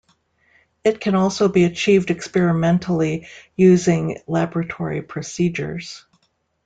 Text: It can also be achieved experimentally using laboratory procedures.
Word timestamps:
It 0.83 0.99
can 0.99 1.13
also 1.13 1.47
be 1.47 1.63
achieved 1.63 2.09
experimentally 2.09 3.27
using 3.55 4.17
laboratory 4.25 5.03
procedures. 5.03 6.07